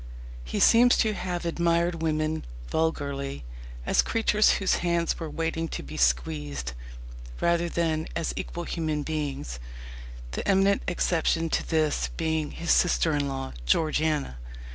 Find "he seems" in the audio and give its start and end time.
0.43-0.97